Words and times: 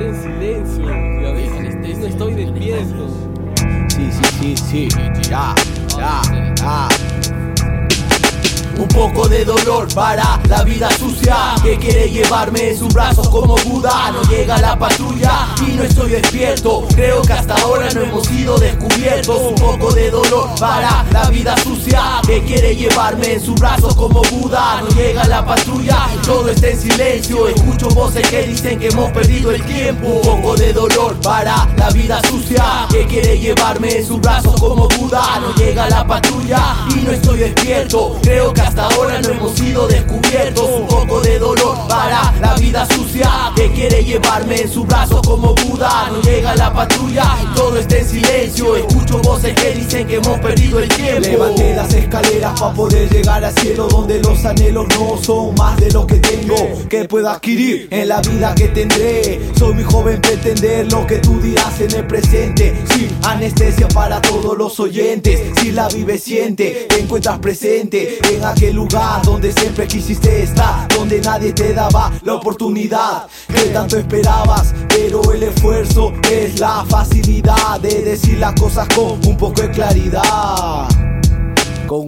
en 0.00 0.22
silencio. 0.22 0.86
Ya 1.22 1.32
ves, 1.32 1.98
no 1.98 2.06
estoy 2.06 2.34
despierto. 2.34 3.08
Sí, 3.88 4.10
sí, 4.10 4.56
sí, 4.56 4.56
sí. 4.56 4.88
Ya, 5.28 5.54
ya, 5.96 6.22
ya. 6.56 7.09
Un 8.80 8.88
poco 8.88 9.28
de 9.28 9.44
dolor 9.44 9.92
para 9.94 10.40
la 10.48 10.64
vida 10.64 10.88
sucia 10.92 11.36
Que 11.62 11.76
quiere 11.76 12.08
llevarme 12.08 12.70
en 12.70 12.78
sus 12.78 12.92
brazos 12.94 13.28
como 13.28 13.54
Buda. 13.56 14.10
No 14.10 14.22
llega 14.22 14.56
la 14.58 14.78
patrulla 14.78 15.48
y 15.60 15.72
no 15.72 15.82
estoy 15.82 16.12
despierto. 16.12 16.86
Creo 16.94 17.20
que 17.20 17.32
hasta 17.34 17.56
ahora 17.56 17.90
no 17.92 18.00
hemos 18.00 18.26
sido 18.26 18.58
descubiertos. 18.58 19.36
Un 19.36 19.54
poco 19.56 19.92
de 19.92 20.10
dolor 20.10 20.48
para 20.58 21.04
la 21.12 21.28
vida 21.28 21.54
sucia 21.58 22.22
Que 22.26 22.42
quiere 22.42 22.74
llevarme 22.74 23.34
en 23.34 23.44
sus 23.44 23.54
brazos 23.60 23.94
como 23.94 24.22
Buda. 24.30 24.80
No 24.80 24.88
llega 24.96 25.26
la 25.26 25.44
patrulla, 25.44 26.08
todo 26.24 26.48
está 26.48 26.68
en 26.68 26.80
silencio. 26.80 27.48
Escucho 27.48 27.88
voces 27.90 28.26
que 28.30 28.44
dicen 28.44 28.78
que 28.78 28.88
hemos 28.88 29.10
perdido 29.12 29.50
el 29.50 29.62
tiempo. 29.66 30.06
Un 30.08 30.22
poco 30.22 30.56
de 30.56 30.72
dolor 30.72 31.20
para 31.20 31.68
la 31.76 31.90
vida 31.90 32.22
sucia 32.30 32.86
Que 32.90 33.04
quiere 33.06 33.38
llevarme 33.38 33.98
en 33.98 34.06
sus 34.06 34.18
brazos 34.22 34.58
como 34.58 34.88
Buda. 34.88 35.38
No 35.40 35.54
llega 35.54 35.86
la 35.90 36.06
patrulla 36.06 36.76
y 36.96 37.02
no 37.02 37.10
estoy 37.10 37.40
despierto. 37.40 38.16
Creo 38.22 38.54
que 38.54 38.69
hasta 38.70 38.86
ahora 38.86 39.20
no 39.20 39.30
hemos 39.30 39.52
sido 39.56 39.88
descubiertos. 39.88 40.68
Un 40.70 40.86
poco 40.86 41.20
de 41.20 41.38
dolor 41.38 41.76
para 41.88 42.32
la 42.40 42.54
vida 42.54 42.86
sucia 42.86 43.28
Que 43.56 43.70
quiere 43.72 44.04
llevarme 44.04 44.62
en 44.62 44.70
su 44.70 44.84
brazo 44.84 45.20
como 45.22 45.54
Buda. 45.54 46.08
No 46.10 46.22
llega 46.22 46.54
la 46.54 46.72
patrulla, 46.72 47.24
todo 47.54 47.78
está 47.78 47.98
en 47.98 48.08
silencio 48.08 48.76
Voces 49.18 49.54
que 49.54 49.72
dicen 49.72 50.06
que 50.06 50.16
hemos 50.16 50.38
perdido 50.38 50.78
el 50.78 50.88
tiempo. 50.88 51.20
Levanté 51.20 51.74
las 51.74 51.92
escaleras 51.92 52.58
para 52.58 52.72
poder 52.72 53.08
llegar 53.10 53.44
al 53.44 53.52
cielo 53.54 53.88
Donde 53.88 54.20
los 54.20 54.44
anhelos 54.44 54.86
no 54.98 55.16
son 55.20 55.54
más 55.56 55.76
de 55.78 55.90
lo 55.90 56.06
que 56.06 56.16
tengo 56.16 56.56
Que 56.88 57.04
puedo 57.04 57.28
adquirir 57.28 57.88
en 57.90 58.08
la 58.08 58.20
vida 58.20 58.54
que 58.54 58.68
tendré. 58.68 59.40
Soy 59.58 59.74
mi 59.74 59.82
joven 59.82 60.20
pretender 60.20 60.90
lo 60.90 61.06
que 61.06 61.18
tú 61.18 61.40
dirás 61.40 61.80
en 61.80 61.92
el 61.92 62.06
presente. 62.06 62.74
Sin 62.94 63.10
anestesia 63.24 63.88
para 63.88 64.20
todos 64.20 64.56
los 64.56 64.78
oyentes 64.80 65.40
Si 65.60 65.72
la 65.72 65.88
vive 65.88 66.18
siente, 66.18 66.86
te 66.88 67.00
encuentras 67.00 67.38
presente 67.38 68.18
En 68.32 68.44
aquel 68.44 68.76
lugar 68.76 69.22
donde 69.22 69.52
siempre 69.52 69.86
quisiste 69.86 70.44
estar 70.44 70.88
Donde 70.88 71.20
nadie 71.20 71.52
te 71.52 71.72
daba 71.74 72.12
la 72.22 72.34
oportunidad 72.34 73.26
que 73.48 73.70
tanto 73.70 73.98
esperabas 73.98 74.72
Pero 74.88 75.29
la 76.60 76.84
facilidad 76.86 77.80
de 77.80 78.02
decir 78.02 78.38
las 78.38 78.52
cosas 78.52 78.86
con 78.94 79.18
un 79.26 79.36
poco 79.38 79.62
de 79.62 79.70
claridad 79.70 80.79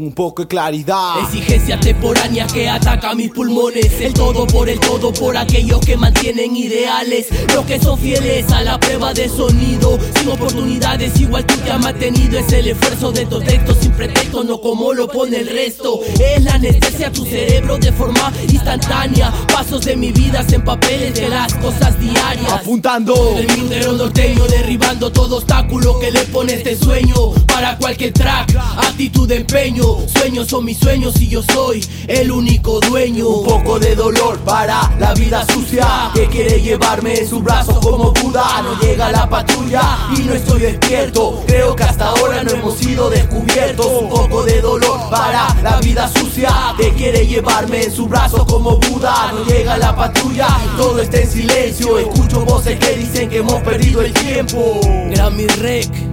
un 0.03 0.13
poco 0.13 0.43
de 0.43 0.49
claridad. 0.49 1.21
Exigencia 1.23 1.79
temporánea 1.79 2.47
que 2.47 2.69
ataca 2.69 3.15
mis 3.15 3.31
pulmones. 3.31 4.01
El 4.01 4.13
todo 4.13 4.47
por 4.47 4.69
el 4.69 4.81
todo 4.81 5.13
por 5.13 5.37
aquellos 5.37 5.81
que 5.81 5.97
mantienen 5.97 6.57
ideales. 6.57 7.29
Los 7.55 7.65
que 7.67 7.79
son 7.79 7.99
fieles 7.99 8.51
a 8.51 8.63
la 8.63 8.79
prueba 8.81 9.15
de 9.15 9.29
sonido. 9.29 9.99
Sin 10.19 10.29
oportunidades, 10.29 11.19
igual 11.21 11.47
tú 11.47 11.55
te 11.59 11.71
has 11.71 11.81
mantenido. 11.81 12.39
Es 12.39 12.53
el 12.53 12.69
esfuerzo 12.69 13.13
de 13.13 13.23
estos 13.23 13.45
textos 13.45 13.79
sin 13.81 13.93
pretexto, 13.93 14.45
no 14.45 14.61
como 14.61 14.93
lo 14.93 15.09
pone 15.09 15.39
el 15.39 15.49
resto. 15.49 16.01
Es 16.19 16.43
la 16.43 16.55
anestesia 16.55 17.13
tu 17.13 17.25
cerebro 17.25 17.79
de 17.79 17.93
forma 17.93 18.33
instantánea. 18.49 19.33
Pasos 19.53 19.85
de 19.85 19.97
mi 19.97 20.11
vida 20.11 20.45
en 20.51 20.65
papeles 20.65 21.15
de 21.15 21.29
las 21.29 21.55
cosas 21.55 21.99
diarias. 22.01 22.53
Apuntando. 22.53 23.37
El 23.39 23.47
mindero 23.57 23.93
norteño 23.93 24.45
derribando 24.47 25.13
todo 25.13 25.37
obstáculo 25.37 25.99
que 26.01 26.11
le 26.11 26.21
pone 26.27 26.55
este 26.55 26.77
sueño. 26.77 27.15
Para 27.63 27.79
cualquier 27.79 28.13
track, 28.13 28.57
actitud 28.77 29.29
de 29.29 29.37
empeño. 29.37 29.85
Sueños 30.13 30.49
son 30.49 30.65
mis 30.65 30.79
sueños 30.79 31.15
y 31.21 31.29
yo 31.29 31.45
soy 31.45 31.81
el 32.09 32.33
único 32.33 32.81
dueño. 32.81 33.29
Un 33.29 33.47
poco 33.47 33.79
de 33.79 33.95
dolor 33.95 34.41
para 34.41 34.91
la 34.99 35.15
vida 35.15 35.47
sucia 35.47 36.11
que 36.13 36.27
quiere 36.27 36.61
llevarme 36.61 37.21
en 37.21 37.29
sus 37.29 37.41
brazos 37.41 37.79
como 37.79 38.13
Buda. 38.15 38.63
No 38.63 38.81
llega 38.81 39.13
la 39.13 39.29
patrulla 39.29 40.09
y 40.17 40.23
no 40.23 40.35
estoy 40.35 40.63
despierto. 40.63 41.41
Creo 41.47 41.77
que 41.77 41.85
hasta 41.85 42.09
ahora 42.09 42.43
no 42.43 42.51
hemos 42.51 42.79
sido 42.79 43.09
descubiertos. 43.09 43.87
Un 43.87 44.09
poco 44.09 44.43
de 44.43 44.61
dolor 44.61 44.99
para 45.09 45.55
la 45.63 45.79
vida 45.79 46.09
sucia 46.09 46.51
que 46.77 46.91
quiere 46.95 47.29
llevarme 47.29 47.85
en 47.85 47.93
sus 47.93 48.09
brazos 48.09 48.45
como 48.45 48.79
Buda. 48.79 49.31
No 49.35 49.45
llega 49.45 49.79
la 49.79 49.95
patrulla, 49.95 50.49
todo 50.77 51.01
está 51.01 51.21
en 51.21 51.31
silencio. 51.31 51.97
Escucho 51.97 52.45
voces 52.45 52.77
que 52.81 52.97
dicen 52.97 53.31
que 53.31 53.37
hemos 53.37 53.63
perdido 53.63 54.03
el 54.03 54.13
tiempo. 54.13 54.81
Grammy 55.11 55.47
Rec, 55.47 56.12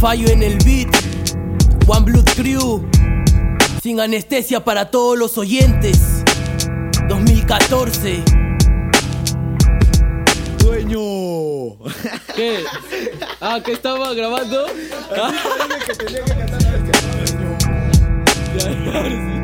fallo 0.00 0.28
en 0.30 0.42
el 0.42 0.56
beat. 0.64 0.88
One 1.86 2.10
Blood 2.10 2.24
Crew, 2.34 2.88
sin 3.82 4.00
anestesia 4.00 4.64
para 4.64 4.90
todos 4.90 5.18
los 5.18 5.36
oyentes. 5.36 6.24
2014. 7.08 8.22
Dueño. 10.58 11.76
¿Qué? 12.34 12.64
Ah, 13.40 13.60
¿qué 13.62 13.72
estaba 13.72 14.14
grabando? 14.14 14.66
que 18.54 19.36